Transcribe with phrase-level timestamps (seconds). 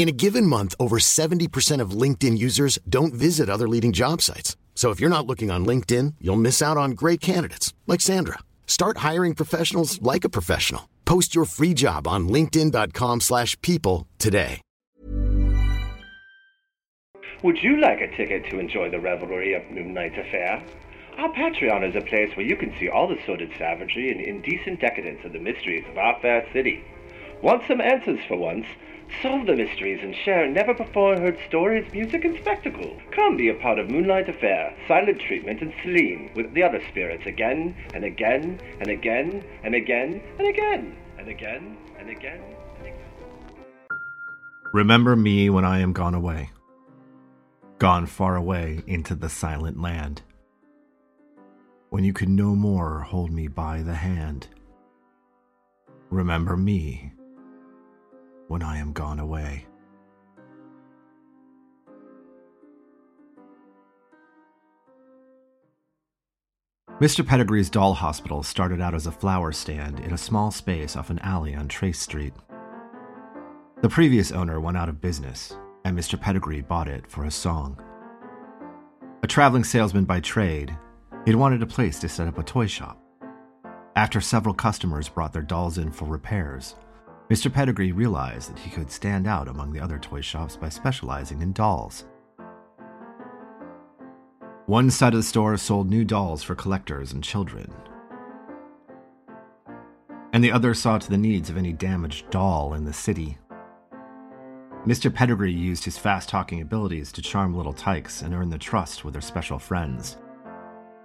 [0.00, 4.56] In a given month, over 70% of LinkedIn users don't visit other leading job sites.
[4.74, 8.38] So if you're not looking on LinkedIn, you'll miss out on great candidates like Sandra.
[8.66, 10.88] Start hiring professionals like a professional.
[11.04, 14.62] Post your free job on linkedin.com/people today.
[17.42, 20.64] Would you like a ticket to enjoy the revelry of Moonlight's affair?
[21.18, 24.80] Our Patreon is a place where you can see all the sordid savagery and indecent
[24.80, 26.84] decadence of the mysteries of our fair city.
[27.42, 28.64] Want some answers for once?
[29.22, 32.96] Solve the mysteries and share never before heard stories, music, and spectacle.
[33.10, 37.26] Come be a part of Moonlight Affair, Silent Treatment, and Selene with the other spirits
[37.26, 42.40] again and again and again and again and again and again and again
[42.78, 42.96] and again.
[44.72, 46.50] Remember me when I am gone away,
[47.78, 50.22] gone far away into the silent land.
[51.90, 54.46] When you could no more hold me by the hand.
[56.08, 57.12] Remember me
[58.50, 59.64] when I am gone away.
[67.00, 67.24] Mr.
[67.24, 71.20] Pettigrew's doll hospital started out as a flower stand in a small space off an
[71.20, 72.34] alley on Trace Street.
[73.82, 76.20] The previous owner went out of business, and Mr.
[76.20, 77.80] Pettigrew bought it for a song.
[79.22, 80.76] A traveling salesman by trade,
[81.24, 83.00] he'd wanted a place to set up a toy shop.
[83.94, 86.74] After several customers brought their dolls in for repairs,
[87.30, 87.52] Mr.
[87.52, 91.52] Pettigrew realized that he could stand out among the other toy shops by specializing in
[91.52, 92.04] dolls.
[94.66, 97.72] One side of the store sold new dolls for collectors and children,
[100.32, 103.38] and the other saw to the needs of any damaged doll in the city.
[104.84, 105.12] Mr.
[105.12, 109.12] Pettigrew used his fast talking abilities to charm little tykes and earn the trust with
[109.14, 110.16] their special friends.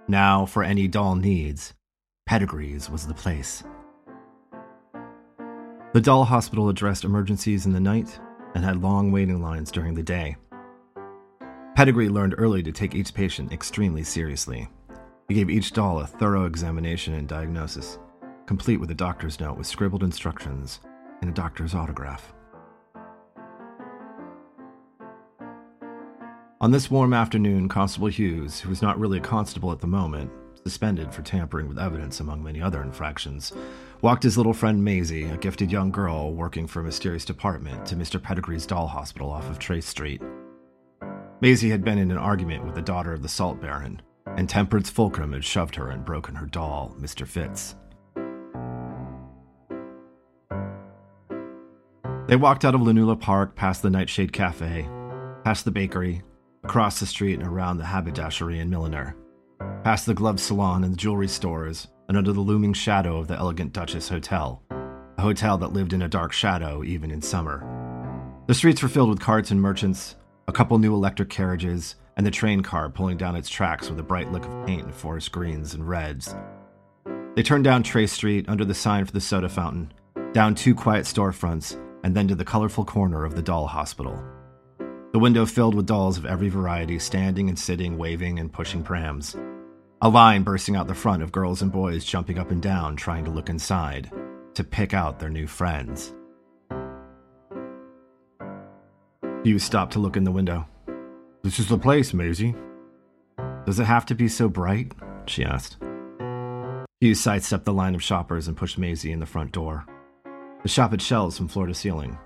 [0.08, 1.72] Now, for any doll needs,
[2.24, 3.62] Pettigrew's was the place.
[5.96, 8.20] The doll hospital addressed emergencies in the night
[8.54, 10.36] and had long waiting lines during the day.
[11.74, 14.68] Pedigree learned early to take each patient extremely seriously.
[15.26, 17.98] He gave each doll a thorough examination and diagnosis,
[18.44, 20.80] complete with a doctor's note with scribbled instructions
[21.22, 22.34] and a doctor's autograph.
[26.60, 30.30] On this warm afternoon, Constable Hughes, who was not really a constable at the moment,
[30.62, 33.54] suspended for tampering with evidence among many other infractions,
[34.02, 37.96] walked his little friend Maisie, a gifted young girl working for a mysterious department, to
[37.96, 38.22] Mr.
[38.22, 40.22] Pettigrew's doll hospital off of Trace Street.
[41.40, 44.00] Maisie had been in an argument with the daughter of the salt baron,
[44.36, 47.26] and Temperance Fulcrum had shoved her and broken her doll, Mr.
[47.26, 47.74] Fitz.
[52.26, 54.88] They walked out of Lanula Park past the Nightshade Cafe,
[55.44, 56.22] past the bakery,
[56.64, 59.16] across the street and around the haberdashery and milliner,
[59.84, 63.36] past the glove salon and the jewelry stores, and under the looming shadow of the
[63.36, 67.64] elegant Duchess Hotel, a hotel that lived in a dark shadow even in summer.
[68.46, 70.16] The streets were filled with carts and merchants,
[70.48, 74.04] a couple new electric carriages, and the train car pulling down its tracks with a
[74.04, 76.34] bright lick of paint in forest greens and reds.
[77.34, 79.92] They turned down Trace Street under the sign for the soda fountain,
[80.32, 84.22] down two quiet storefronts, and then to the colorful corner of the doll hospital.
[85.12, 89.34] The window filled with dolls of every variety, standing and sitting, waving and pushing prams.
[90.02, 93.24] A line bursting out the front of girls and boys jumping up and down, trying
[93.24, 94.12] to look inside,
[94.52, 96.12] to pick out their new friends.
[99.42, 100.66] Hugh stopped to look in the window.
[101.42, 102.54] This is the place, Maisie.
[103.64, 104.92] Does it have to be so bright?
[105.24, 105.78] she asked.
[107.00, 109.86] Hugh sidestepped the line of shoppers and pushed Maisie in the front door.
[110.62, 112.18] The shop had shelves from floor to ceiling.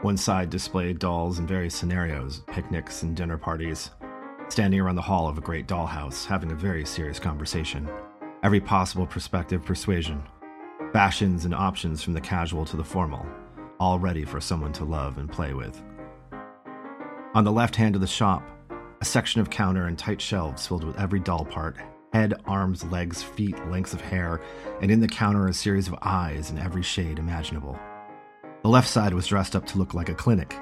[0.00, 3.90] One side displayed dolls in various scenarios, picnics and dinner parties,
[4.52, 7.88] standing around the hall of a great dollhouse, having a very serious conversation.
[8.42, 10.22] Every possible perspective persuasion,
[10.92, 13.26] fashions and options from the casual to the formal,
[13.80, 15.82] all ready for someone to love and play with.
[17.34, 18.46] On the left hand of the shop,
[19.00, 21.78] a section of counter and tight shelves filled with every doll part,
[22.12, 24.38] head, arms, legs, feet, lengths of hair,
[24.82, 27.78] and in the counter a series of eyes in every shade imaginable.
[28.62, 30.54] The left side was dressed up to look like a clinic,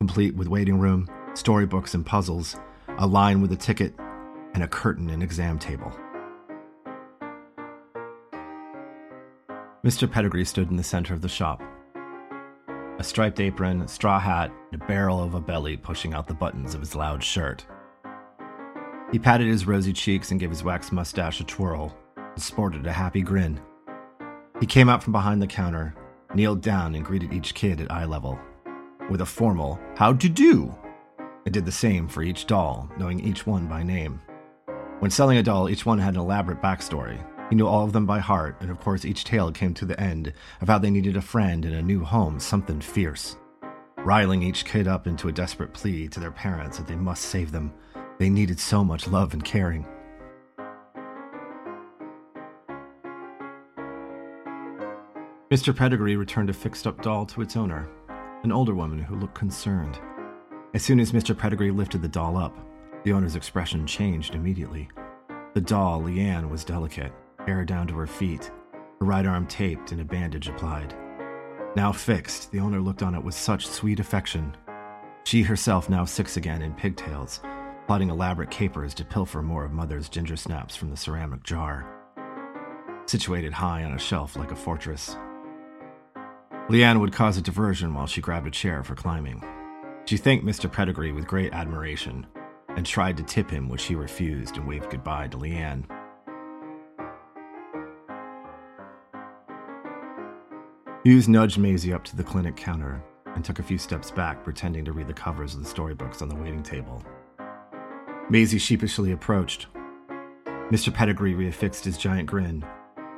[0.00, 2.56] complete with waiting room, storybooks and puzzles,
[2.98, 3.94] a line with a ticket,
[4.54, 5.92] and a curtain and exam table.
[9.84, 10.10] Mr.
[10.10, 11.62] Pettigrew stood in the center of the shop.
[12.98, 16.34] A striped apron, a straw hat, and a barrel of a belly pushing out the
[16.34, 17.66] buttons of his loud shirt.
[19.12, 22.92] He patted his rosy cheeks and gave his waxed mustache a twirl, and sported a
[22.92, 23.60] happy grin.
[24.58, 25.94] He came out from behind the counter,
[26.34, 28.38] kneeled down, and greeted each kid at eye level
[29.10, 30.74] with a formal, How'd you do?
[31.46, 34.20] And did the same for each doll, knowing each one by name.
[34.98, 37.24] When selling a doll, each one had an elaborate backstory.
[37.48, 39.98] He knew all of them by heart, and of course, each tale came to the
[40.00, 43.36] end of how they needed a friend and a new home, something fierce.
[43.98, 47.52] Riling each kid up into a desperate plea to their parents that they must save
[47.52, 47.72] them.
[48.18, 49.86] They needed so much love and caring.
[55.48, 55.76] Mr.
[55.76, 57.88] Pettigrew returned a fixed up doll to its owner,
[58.42, 60.00] an older woman who looked concerned.
[60.76, 61.34] As soon as Mr.
[61.34, 62.54] Pettigrew lifted the doll up,
[63.02, 64.90] the owner's expression changed immediately.
[65.54, 67.14] The doll, Leanne, was delicate,
[67.46, 68.50] hair down to her feet,
[69.00, 70.94] her right arm taped and a bandage applied.
[71.76, 74.54] Now fixed, the owner looked on it with such sweet affection.
[75.24, 77.40] She herself now six again in pigtails,
[77.86, 81.86] plotting elaborate capers to pilfer more of Mother's ginger snaps from the ceramic jar.
[83.06, 85.16] Situated high on a shelf like a fortress,
[86.68, 89.42] Leanne would cause a diversion while she grabbed a chair for climbing.
[90.06, 90.70] She thanked Mr.
[90.70, 92.28] Pettigrew with great admiration
[92.68, 95.84] and tried to tip him, which he refused and waved goodbye to Leanne.
[101.02, 103.02] Hughes nudged Maisie up to the clinic counter
[103.34, 106.28] and took a few steps back, pretending to read the covers of the storybooks on
[106.28, 107.04] the waiting table.
[108.30, 109.66] Maisie sheepishly approached.
[110.70, 110.94] Mr.
[110.94, 112.64] Pettigrew reaffixed his giant grin,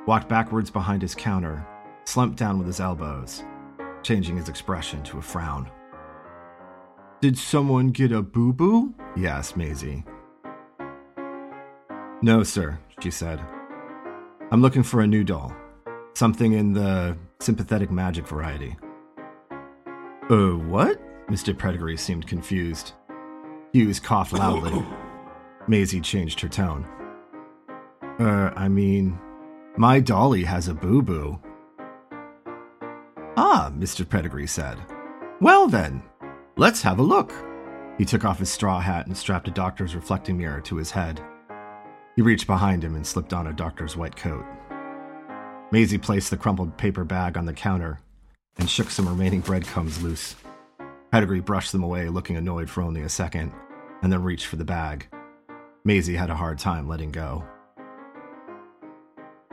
[0.06, 1.67] walked backwards behind his counter,
[2.05, 3.43] slumped down with his elbows,
[4.02, 5.70] changing his expression to a frown.
[7.20, 8.94] Did someone get a boo boo?
[9.17, 10.05] he asked Maisie.
[12.23, 13.41] No, sir, she said.
[14.53, 15.53] I'm looking for a new doll.
[16.15, 18.76] Something in the sympathetic magic variety.
[20.31, 21.00] Uh, what?
[21.29, 21.56] Mr.
[21.59, 22.93] Pettigrew seemed confused.
[23.73, 24.85] Hughes coughed loudly.
[25.69, 26.87] Maisie changed her tone.
[28.21, 29.19] Er, I mean,
[29.76, 31.41] my dolly has a boo boo.
[33.37, 34.09] Ah, Mr.
[34.09, 34.79] Pettigrew said.
[35.41, 36.03] Well then,
[36.59, 37.33] let's have a look.
[37.97, 41.23] He took off his straw hat and strapped a doctor's reflecting mirror to his head.
[42.17, 44.45] He reached behind him and slipped on a doctor's white coat.
[45.71, 48.01] Maisie placed the crumpled paper bag on the counter
[48.59, 50.35] and shook some remaining breadcrumbs loose.
[51.13, 53.53] Pettigrew brushed them away, looking annoyed for only a second,
[54.03, 55.07] and then reached for the bag.
[55.85, 57.45] Maisie had a hard time letting go.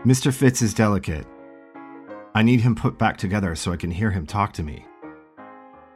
[0.03, 0.33] Mr.
[0.33, 1.27] Fitz is delicate.
[2.33, 4.85] I need him put back together so I can hear him talk to me.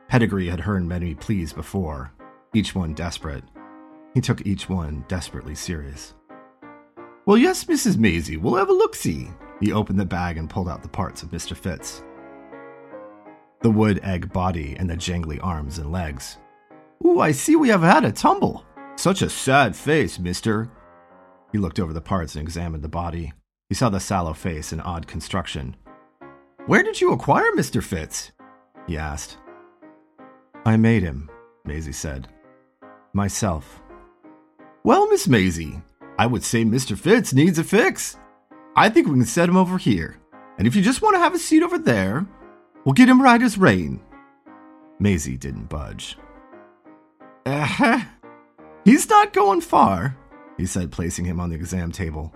[0.09, 2.11] Pettigrew had heard many pleas before,
[2.53, 3.43] each one desperate.
[4.13, 6.15] He took each one desperately serious.
[7.25, 7.97] Well, yes, Mrs.
[7.97, 9.29] Maisie, we'll have a look see.
[9.61, 11.55] He opened the bag and pulled out the parts of Mr.
[11.55, 12.03] Fitz
[13.61, 16.37] the wood egg body and the jangly arms and legs.
[17.05, 18.65] Ooh, I see we have had a tumble.
[18.95, 20.69] Such a sad face, mister.
[21.51, 23.33] He looked over the parts and examined the body.
[23.67, 25.75] He saw the sallow face and odd construction.
[26.67, 27.83] Where did you acquire Mr.
[27.83, 28.31] Fitz?
[28.87, 29.37] he asked.
[30.65, 31.29] I made him,
[31.65, 32.27] Maisie said.
[33.13, 33.81] Myself.
[34.83, 35.81] Well, Miss Maisie,
[36.17, 36.97] I would say Mr.
[36.97, 38.17] Fitz needs a fix.
[38.75, 40.19] I think we can set him over here.
[40.57, 42.25] And if you just want to have a seat over there,
[42.83, 44.01] we'll get him right as rain.
[44.99, 46.17] Maisie didn't budge.
[47.45, 48.01] Uh-huh.
[48.83, 50.17] He's not going far,
[50.57, 52.33] he said, placing him on the exam table.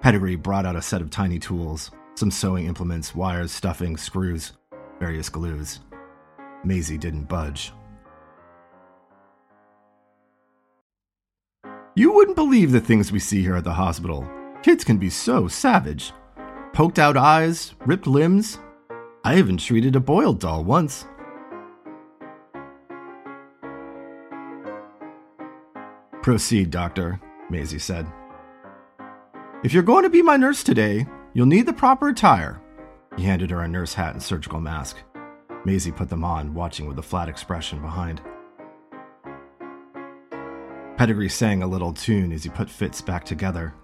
[0.00, 4.52] Pettigrew brought out a set of tiny tools, some sewing implements, wires, stuffing, screws,
[4.98, 5.80] various glues.
[6.64, 7.72] Maisie didn't budge.
[11.94, 14.28] You wouldn't believe the things we see here at the hospital.
[14.62, 16.12] Kids can be so savage.
[16.72, 18.58] Poked out eyes, ripped limbs.
[19.24, 21.06] I even treated a boiled doll once.
[26.22, 28.06] Proceed, Doctor, Maisie said.
[29.64, 32.62] If you're going to be my nurse today, you'll need the proper attire.
[33.16, 34.96] He handed her a nurse hat and surgical mask.
[35.64, 38.20] Maisie put them on, watching with a flat expression behind.
[40.96, 43.74] Pettigrew sang a little tune as he put Fitz back together.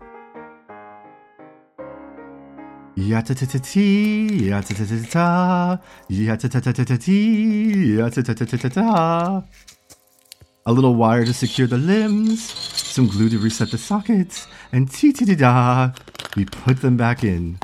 [10.64, 15.12] A little wire to secure the limbs, some glue to reset the sockets, and tee
[15.12, 15.92] tee da,
[16.37, 17.59] we put them back in.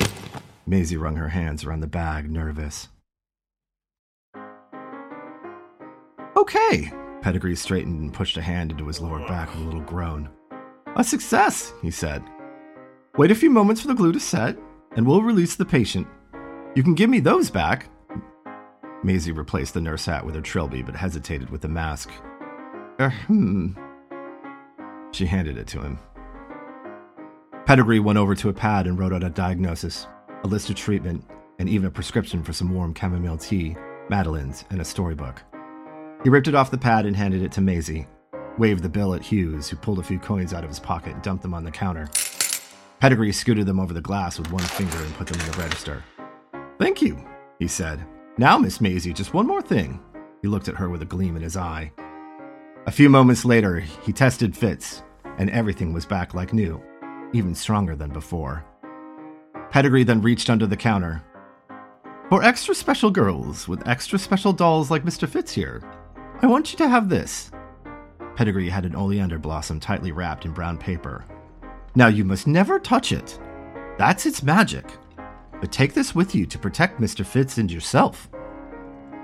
[0.66, 2.88] Maisie wrung her hands around the bag, nervous.
[6.43, 6.93] Okay.
[7.21, 10.29] Pettigrew straightened and pushed a hand into his lower back with a little groan.
[10.97, 12.21] A success, he said.
[13.17, 14.59] Wait a few moments for the glue to set,
[14.97, 16.09] and we'll release the patient.
[16.75, 17.91] You can give me those back.
[19.05, 22.11] Maisie replaced the nurse hat with her trilby, but hesitated with the mask.
[23.01, 23.75] Er, hmm.
[25.13, 26.01] She handed it to him.
[27.67, 30.09] Pettigrew went over to a pad and wrote out a diagnosis,
[30.43, 31.25] a list of treatment,
[31.61, 33.77] and even a prescription for some warm chamomile tea,
[34.09, 35.41] Madeline's, and a storybook.
[36.25, 38.07] He ripped it off the pad and handed it to Maisie,
[38.57, 41.23] waved the bill at Hughes, who pulled a few coins out of his pocket and
[41.23, 42.09] dumped them on the counter.
[43.00, 46.05] Pettigrew scooted them over the glass with one finger and put them in the register.
[46.79, 47.25] Thank you,
[47.59, 48.07] he said.
[48.38, 50.00] Now, Miss Maisie, just one more thing.
[50.41, 51.93] He looked at her with a gleam in his eye.
[52.87, 55.02] A few moments later, he tested Fitz,
[55.38, 56.81] and everything was back like new,
[57.33, 58.64] even stronger than before.
[59.71, 61.23] Pettigrew then reached under the counter.
[62.29, 65.29] For extra special girls with extra special dolls like Mr.
[65.29, 65.83] Fitz here,
[66.43, 67.53] I want you to have this.
[68.35, 71.25] Pettigrew had an oleander blossom tightly wrapped in brown paper.
[71.95, 73.39] Now you must never touch it.
[73.97, 74.91] That's its magic.
[75.61, 77.25] But take this with you to protect Mr.
[77.25, 78.29] Fitz and yourself.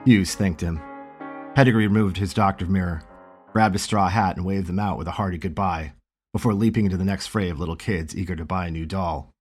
[0.05, 0.81] Hughes thanked him.
[1.57, 3.03] Pettigrew removed his doctor mirror,
[3.53, 5.95] grabbed a straw hat, and waved them out with a hearty goodbye
[6.33, 9.33] before leaping into the next fray of little kids eager to buy a new doll.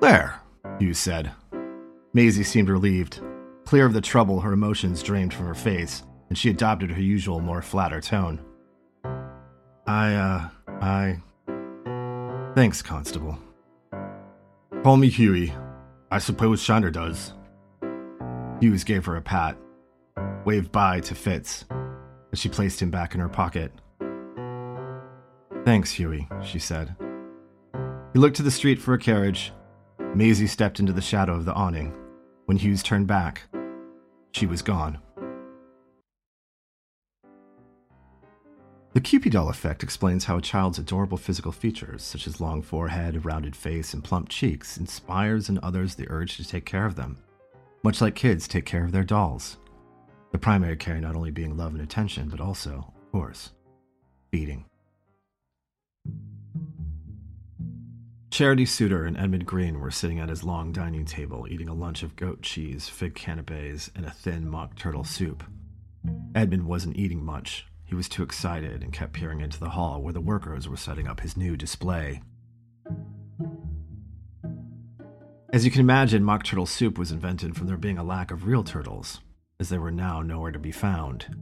[0.00, 0.40] There,
[0.78, 1.32] Hughes said.
[2.14, 3.20] Maisie seemed relieved.
[3.72, 7.40] Clear of the trouble, her emotions drained from her face, and she adopted her usual,
[7.40, 8.38] more flatter tone.
[9.86, 10.48] I, uh,
[10.82, 11.22] I.
[12.54, 13.38] Thanks, Constable.
[14.82, 15.54] Call me Huey.
[16.10, 17.32] I suppose Shiner does.
[18.60, 19.56] Hughes gave her a pat,
[20.44, 21.64] waved bye to Fitz,
[22.30, 23.72] as she placed him back in her pocket.
[25.64, 26.94] Thanks, Huey, she said.
[28.12, 29.50] He looked to the street for a carriage.
[30.14, 31.94] Maisie stepped into the shadow of the awning.
[32.44, 33.48] When Hughes turned back,
[34.32, 34.98] she was gone.
[38.94, 43.24] The Kewpie doll effect explains how a child's adorable physical features, such as long forehead,
[43.24, 47.16] rounded face, and plump cheeks, inspires in others the urge to take care of them,
[47.82, 49.56] much like kids take care of their dolls.
[50.30, 53.52] The primary care not only being love and attention, but also, of course,
[54.30, 54.66] feeding.
[58.32, 62.02] Charity Suter and Edmund Green were sitting at his long dining table eating a lunch
[62.02, 65.44] of goat cheese, fig canapes, and a thin mock turtle soup.
[66.34, 67.66] Edmund wasn't eating much.
[67.84, 71.06] He was too excited and kept peering into the hall where the workers were setting
[71.06, 72.22] up his new display.
[75.52, 78.46] As you can imagine, mock turtle soup was invented from there being a lack of
[78.46, 79.20] real turtles,
[79.60, 81.36] as they were now nowhere to be found.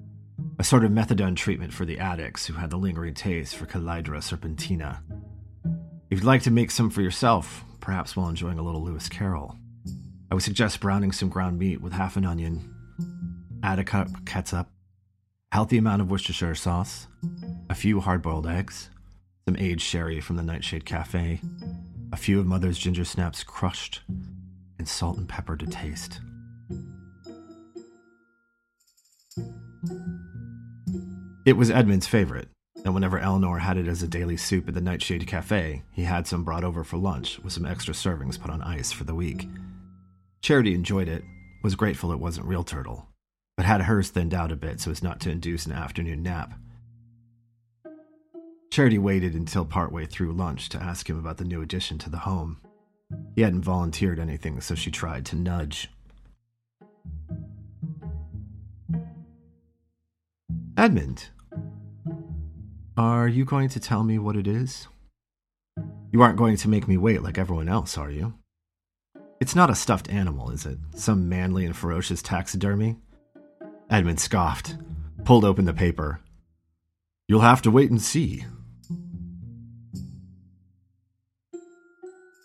[0.59, 4.19] A sort of methadone treatment for the addicts who had the lingering taste for Chelydra
[4.19, 5.03] serpentina.
[6.11, 9.57] If you'd like to make some for yourself, perhaps while enjoying a little Lewis Carroll,
[10.29, 12.75] I would suggest browning some ground meat with half an onion,
[13.63, 14.69] add a cup ketchup,
[15.53, 17.07] healthy amount of Worcestershire sauce,
[17.71, 18.91] a few hard boiled eggs,
[19.47, 21.41] some aged sherry from the Nightshade Cafe,
[22.13, 24.01] a few of Mother's ginger snaps crushed,
[24.81, 26.21] and salt and pepper to taste.
[31.47, 32.49] It was Edmund's favorite,
[32.85, 36.27] and whenever Eleanor had it as a daily soup at the Nightshade Cafe, he had
[36.27, 39.49] some brought over for lunch with some extra servings put on ice for the week.
[40.43, 41.23] Charity enjoyed it,
[41.63, 43.09] was grateful it wasn't real turtle,
[43.57, 46.55] but had hers thinned out a bit so as not to induce an afternoon nap.
[48.71, 52.19] Charity waited until partway through lunch to ask him about the new addition to the
[52.19, 52.61] home.
[53.35, 55.91] He hadn't volunteered anything, so she tried to nudge.
[60.77, 61.29] Edmund,
[63.01, 64.87] are you going to tell me what it is?
[66.13, 68.35] You aren't going to make me wait like everyone else, are you?
[69.41, 70.77] It's not a stuffed animal, is it?
[70.95, 72.97] Some manly and ferocious taxidermy?
[73.89, 74.77] Edmund scoffed,
[75.25, 76.21] pulled open the paper.
[77.27, 78.45] You'll have to wait and see.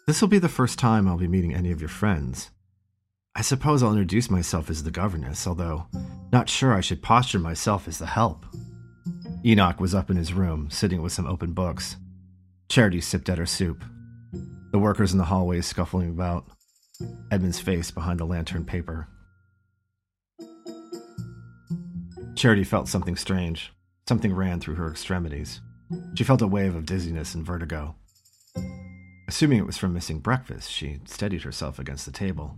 [0.08, 2.52] This will be the first time I'll be meeting any of your friends.
[3.36, 5.88] I suppose I'll introduce myself as the governess, although
[6.32, 8.46] not sure I should posture myself as the help.
[9.46, 11.98] Enoch was up in his room, sitting with some open books.
[12.68, 13.84] Charity sipped at her soup.
[14.72, 16.48] The workers in the hallways scuffling about.
[17.30, 19.08] Edmund's face behind the lantern paper.
[22.36, 23.72] Charity felt something strange.
[24.10, 25.62] Something ran through her extremities.
[26.16, 27.96] She felt a wave of dizziness and vertigo.
[29.28, 32.58] Assuming it was from missing breakfast, she steadied herself against the table,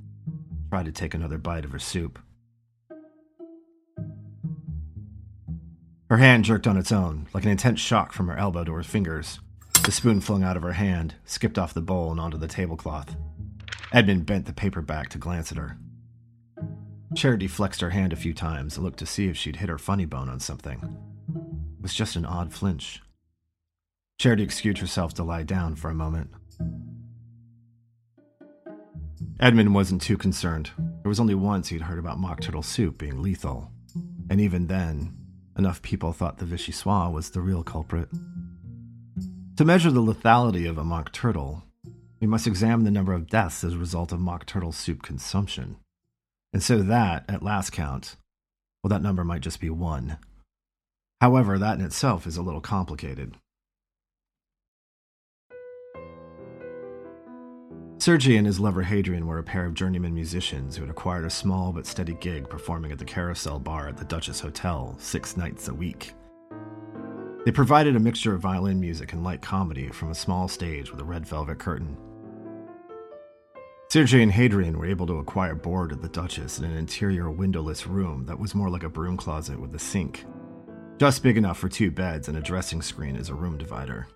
[0.70, 2.18] tried to take another bite of her soup.
[6.10, 8.84] Her hand jerked on its own, like an intense shock from her elbow to her
[8.84, 9.40] fingers.
[9.84, 13.16] The spoon flung out of her hand, skipped off the bowl and onto the tablecloth.
[13.92, 15.78] Edmund bent the paper back to glance at her.
[17.16, 19.78] Charity flexed her hand a few times and looked to see if she'd hit her
[19.78, 20.98] funny bone on something.
[21.78, 23.02] It was just an odd flinch.
[24.18, 26.32] Charity excused herself to lie down for a moment.
[29.40, 30.72] Edmund wasn't too concerned.
[30.78, 33.72] There was only once he'd heard about mock turtle soup being lethal,
[34.30, 35.16] and even then,
[35.58, 38.10] enough people thought the vichyssoise was the real culprit.
[39.58, 41.64] To measure the lethality of a mock turtle,
[42.20, 45.78] we must examine the number of deaths as a result of mock turtle soup consumption.
[46.54, 48.16] And so that, at last count,
[48.84, 50.18] well, that number might just be one.
[51.22, 53.36] However, that in itself is a little complicated.
[58.00, 61.32] Sergei and his lover Hadrian were a pair of journeyman musicians who had acquired a
[61.32, 65.68] small but steady gig performing at the Carousel Bar at the Duchess Hotel six nights
[65.68, 66.14] a week.
[67.44, 71.02] They provided a mixture of violin music and light comedy from a small stage with
[71.02, 71.98] a red velvet curtain.
[73.90, 77.88] Sergei and Hadrian were able to acquire board at the Duchess in an interior windowless
[77.88, 80.26] room that was more like a broom closet with a sink,
[81.00, 84.08] just big enough for two beds and a dressing screen as a room divider.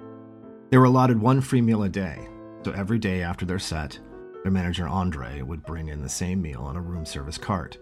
[0.70, 2.28] They were allotted one free meal a day,
[2.64, 4.00] so every day after their set,
[4.44, 7.78] their manager Andre would bring in the same meal on a room service cart.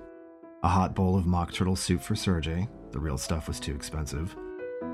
[0.63, 4.35] A hot bowl of mock turtle soup for Sergei, the real stuff was too expensive,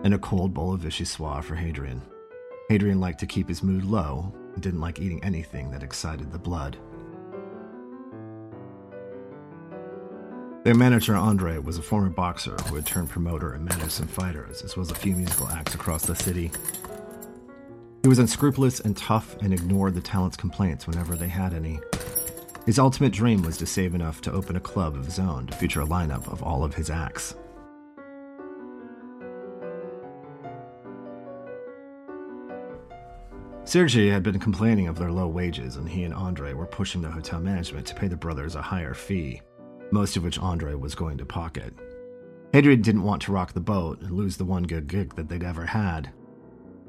[0.04, 2.02] and a cold bowl of vichyssoise for Hadrian.
[2.70, 6.40] Hadrian liked to keep his mood low and didn't like eating anything that excited the
[6.40, 6.78] blood.
[10.64, 14.64] Their manager Andre was a former boxer who had turned promoter and managed some fighters,
[14.64, 16.52] as well as a few musical acts across the city.
[18.06, 21.80] He was unscrupulous and tough and ignored the talent's complaints whenever they had any.
[22.68, 25.56] His ultimate dream was to save enough to open a club of his own to
[25.56, 27.34] feature a lineup of all of his acts.
[33.64, 37.10] Sergei had been complaining of their low wages, and he and Andre were pushing the
[37.10, 39.42] hotel management to pay the brothers a higher fee,
[39.92, 41.74] most of which Andre was going to pocket.
[42.54, 45.42] Hadrian didn't want to rock the boat and lose the one good gig that they'd
[45.42, 46.12] ever had,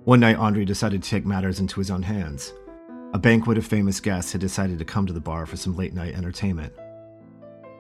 [0.07, 2.53] one night, Andre decided to take matters into his own hands.
[3.13, 5.95] A banquet of famous guests had decided to come to the bar for some late
[5.95, 6.73] night entertainment.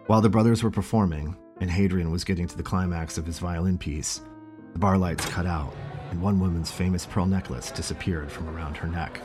[0.08, 3.78] While the brothers were performing, and Hadrian was getting to the climax of his violin
[3.78, 4.22] piece,
[4.72, 5.72] the bar lights cut out,
[6.10, 9.18] and one woman's famous pearl necklace disappeared from around her neck.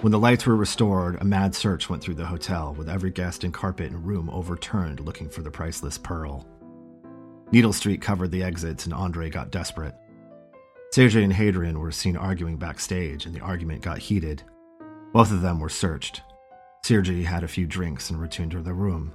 [0.00, 3.44] When the lights were restored, a mad search went through the hotel, with every guest
[3.44, 6.44] and carpet and room overturned looking for the priceless pearl.
[7.52, 9.94] Needle Street covered the exits, and Andre got desperate.
[10.92, 14.42] Sergei and Hadrian were seen arguing backstage, and the argument got heated.
[15.12, 16.22] Both of them were searched.
[16.84, 19.12] Sergei had a few drinks and returned to the room.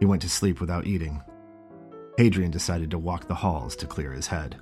[0.00, 1.22] He went to sleep without eating.
[2.16, 4.56] Hadrian decided to walk the halls to clear his head.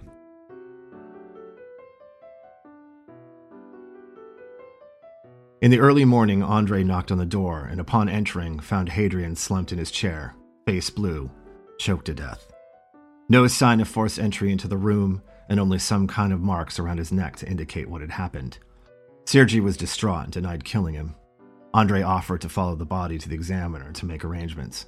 [5.63, 9.73] In the early morning, Andre knocked on the door and, upon entering, found Hadrian slumped
[9.73, 10.35] in his chair,
[10.67, 11.31] face blue,
[11.79, 12.53] choked to death.
[13.31, 16.99] No sign of forced entry into the room, and only some kind of marks around
[16.99, 18.59] his neck to indicate what had happened.
[19.25, 21.15] Sergei was distraught and denied killing him.
[21.75, 24.87] Andre offered to follow the body to the examiner to make arrangements.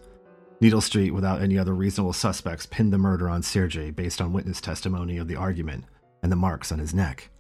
[0.61, 4.61] Needle Street, without any other reasonable suspects, pinned the murder on Sergei based on witness
[4.61, 5.85] testimony of the argument
[6.23, 7.31] and the marks on his neck.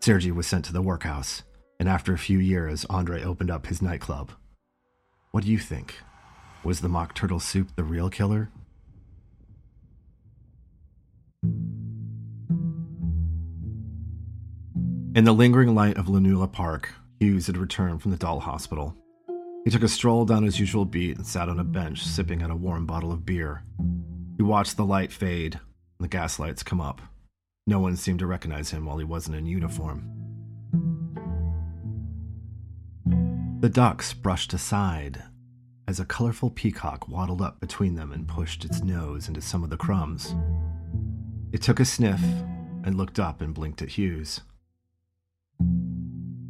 [0.00, 1.42] Sergei was sent to the workhouse,
[1.78, 4.32] and after a few years, Andre opened up his nightclub.
[5.30, 5.94] What do you think?
[6.64, 8.50] Was the mock turtle soup the real killer?
[15.14, 18.96] In the lingering light of Lanula Park, Hughes had returned from the doll hospital.
[19.62, 22.50] He took a stroll down his usual beat and sat on a bench, sipping at
[22.50, 23.62] a warm bottle of beer.
[24.38, 27.02] He watched the light fade and the gaslights come up.
[27.66, 30.08] No one seemed to recognize him while he wasn't in uniform.
[33.60, 35.22] The ducks brushed aside
[35.86, 39.68] as a colorful peacock waddled up between them and pushed its nose into some of
[39.68, 40.34] the crumbs.
[41.52, 42.22] It took a sniff
[42.82, 44.40] and looked up and blinked at Hughes.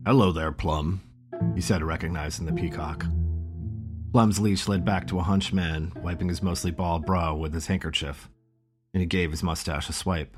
[0.04, 1.00] Hello there, Plum,
[1.54, 3.06] he said, recognizing the peacock.
[4.12, 7.68] Plum's leash led back to a hunched man, wiping his mostly bald brow with his
[7.68, 8.28] handkerchief,
[8.92, 10.36] and he gave his mustache a swipe.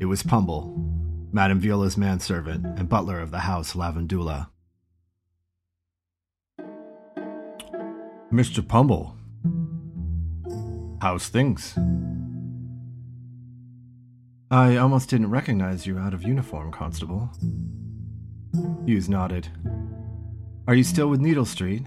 [0.00, 0.74] It was Pumble,
[1.30, 4.48] Madame Viola's manservant and butler of the house Lavandula.
[8.32, 8.66] Mr.
[8.66, 9.14] Pumble,
[11.00, 11.78] how's things?
[14.50, 17.30] I almost didn't recognize you out of uniform, Constable.
[18.84, 19.48] Hughes nodded.
[20.66, 21.84] Are you still with Needle Street?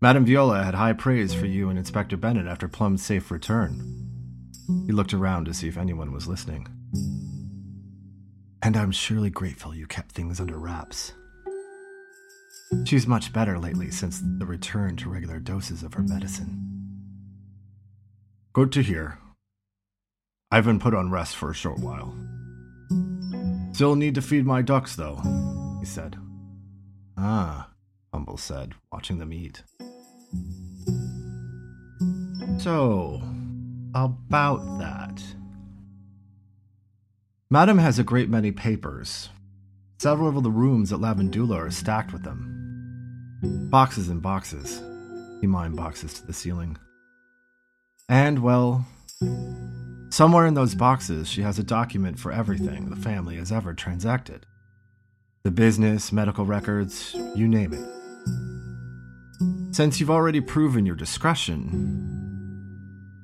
[0.00, 4.02] Madame Viola had high praise for you and Inspector Bennett after Plum's safe return.
[4.86, 6.66] He looked around to see if anyone was listening.
[8.62, 11.12] And I'm surely grateful you kept things under wraps.
[12.84, 16.68] She's much better lately since the return to regular doses of her medicine.
[18.52, 19.18] Good to hear.
[20.50, 22.14] I've been put on rest for a short while.
[23.72, 25.20] Still need to feed my ducks, though,
[25.80, 26.16] he said.
[27.16, 27.70] Ah,
[28.12, 29.62] Humble said, watching them eat.
[32.58, 33.22] So,
[33.94, 35.22] about that.
[37.50, 39.30] Madam has a great many papers.
[39.98, 43.68] Several of the rooms at Lavandula are stacked with them.
[43.70, 44.82] Boxes and boxes.
[45.40, 46.76] He mined boxes to the ceiling.
[48.08, 48.86] And, well,
[50.12, 54.46] somewhere in those boxes, she has a document for everything the family has ever transacted
[55.42, 59.74] the business, medical records, you name it.
[59.74, 61.66] Since you've already proven your discretion,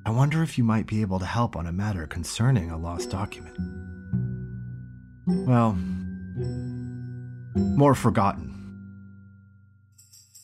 [0.04, 3.10] I wonder if you might be able to help on a matter concerning a lost
[3.10, 3.56] document.
[5.26, 5.78] Well,
[7.54, 8.54] more forgotten.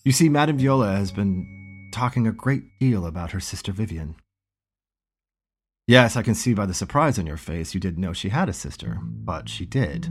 [0.05, 4.15] You see, Madame Viola has been talking a great deal about her sister Vivian.
[5.87, 8.49] Yes, I can see by the surprise on your face you didn't know she had
[8.49, 10.09] a sister, but she did.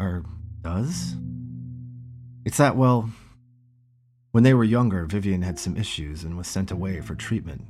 [0.00, 0.24] Or
[0.62, 1.14] does?
[2.44, 3.08] It's that, well,
[4.32, 7.62] when they were younger, Vivian had some issues and was sent away for treatment.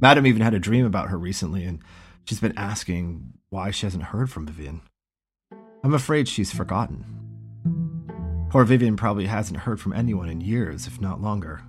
[0.00, 1.80] Madam even had a dream about her recently, and
[2.24, 4.82] she's been asking why she hasn't heard from Vivian.
[5.82, 7.04] I'm afraid she's forgotten.
[8.50, 11.62] Poor Vivian probably hasn't heard from anyone in years, if not longer.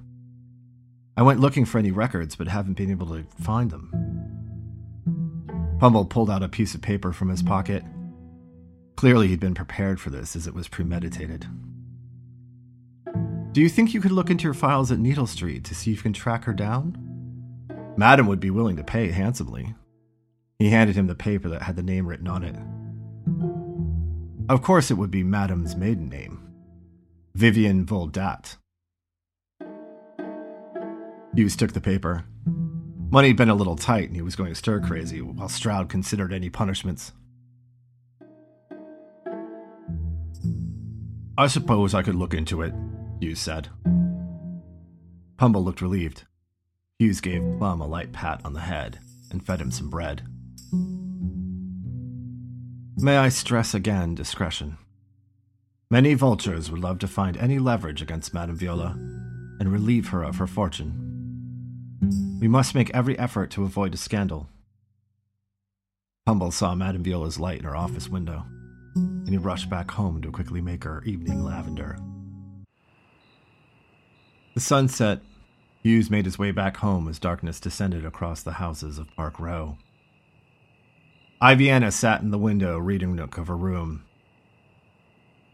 [1.17, 3.89] I went looking for any records, but haven't been able to find them.
[5.79, 7.83] Pumble pulled out a piece of paper from his pocket.
[8.97, 11.47] Clearly, he'd been prepared for this, as it was premeditated.
[13.53, 15.97] Do you think you could look into your files at Needle Street to see if
[15.97, 16.97] you can track her down?
[17.95, 19.73] Madam would be willing to pay handsomely.
[20.59, 22.55] He handed him the paper that had the name written on it.
[24.49, 26.41] Of course, it would be Madam's maiden name
[27.33, 28.57] Vivian Voldat.
[31.35, 32.23] Hughes took the paper.
[33.11, 36.31] Money had been a little tight, and he was going stir crazy while Stroud considered
[36.31, 37.11] any punishments.
[41.37, 42.73] I suppose I could look into it,
[43.19, 43.67] Hughes said.
[45.37, 46.23] Pumble looked relieved.
[46.99, 50.23] Hughes gave Plum a light pat on the head and fed him some bread.
[52.97, 54.77] May I stress again discretion.
[55.91, 58.91] Many vultures would love to find any leverage against Madame Viola
[59.59, 61.04] and relieve her of her fortune.
[62.39, 64.47] We must make every effort to avoid a scandal.
[66.25, 68.45] Pumble saw Madame Viola's light in her office window,
[68.95, 71.97] and he rushed back home to quickly make her evening lavender.
[74.53, 75.21] The sun set.
[75.83, 79.77] Hughes made his way back home as darkness descended across the houses of Park Row.
[81.43, 84.03] Iviana sat in the window reading nook of her room.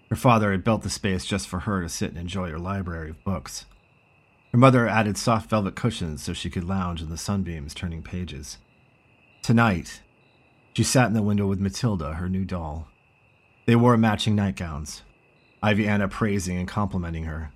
[0.10, 3.10] Her father had built the space just for her to sit and enjoy her library
[3.10, 3.66] of books.
[4.52, 8.58] Her mother added soft velvet cushions so she could lounge in the sunbeams turning pages.
[9.42, 10.02] Tonight,
[10.74, 12.88] she sat in the window with Matilda, her new doll.
[13.66, 15.02] They wore matching nightgowns,
[15.64, 17.52] Iviana praising and complimenting her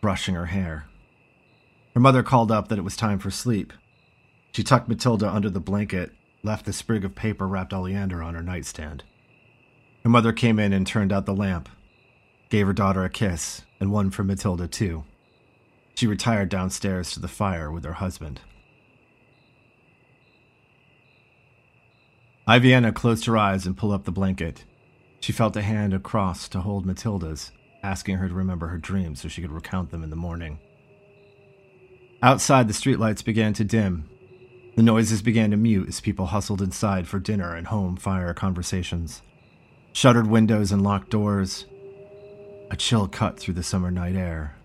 [0.00, 0.86] brushing her hair.
[1.94, 3.72] Her mother called up that it was time for sleep.
[4.50, 6.10] She tucked Matilda under the blanket,
[6.42, 9.04] left the sprig of paper wrapped oleander on her nightstand.
[10.02, 11.68] Her mother came in and turned out the lamp,
[12.50, 15.04] gave her daughter a kiss, and one for Matilda, too.
[15.94, 18.40] She retired downstairs to the fire with her husband.
[22.48, 24.64] Iviana closed her eyes and pulled up the blanket.
[25.20, 27.52] She felt a hand across to hold Matilda's
[27.82, 30.58] asking her to remember her dreams so she could recount them in the morning.
[32.22, 34.08] Outside, the streetlights began to dim.
[34.76, 39.22] The noises began to mute as people hustled inside for dinner and home fire conversations.
[39.92, 41.66] Shuttered windows and locked doors.
[42.70, 44.56] A chill cut through the summer night air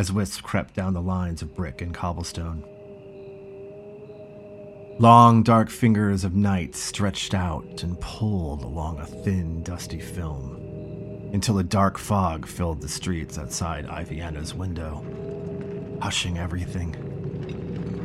[0.00, 2.64] as wisps crept down the lines of brick and cobblestone.
[4.98, 10.56] Long, dark fingers of night stretched out and pulled along a thin, dusty film
[11.34, 15.04] until a dark fog filled the streets outside Iviana's window,
[16.00, 16.94] hushing everything,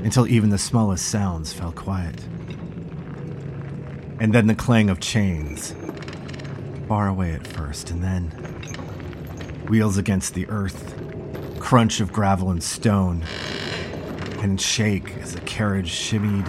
[0.04, 2.22] until even the smallest sounds fell quiet.
[4.20, 5.74] And then the clang of chains,
[6.90, 8.32] far away at first, and then
[9.70, 11.05] wheels against the earth,
[11.66, 13.26] crunch of gravel and stone,
[14.44, 16.46] and shake as the carriage shimmied,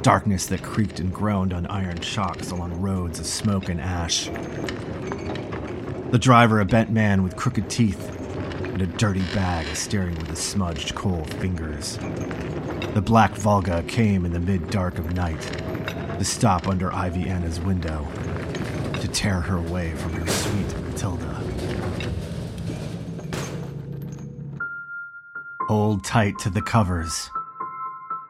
[0.00, 4.30] darkness that creaked and groaned on iron shocks along roads of smoke and ash.
[6.10, 8.18] The driver, a bent man with crooked teeth,
[8.64, 11.98] and a dirty bag steering with his smudged coal fingers.
[12.94, 15.42] The black Volga came in the mid dark of night
[16.18, 18.08] to stop under Iviana's window
[19.02, 22.29] to tear her away from her sweet Matilda.
[25.70, 27.30] Hold tight to the covers.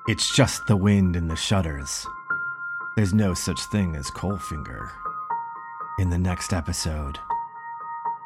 [0.07, 2.07] It's just the wind in the shutters.
[2.96, 4.90] There's no such thing as Coalfinger.
[5.98, 7.18] In the next episode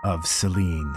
[0.02, 0.96] of Selene.